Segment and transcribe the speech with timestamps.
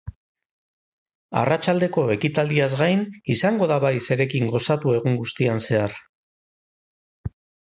[1.41, 3.03] Arratsaldeko ekitaldiaz gain,
[3.35, 5.95] izango da bai zerekin gozatu egun guztian zehar.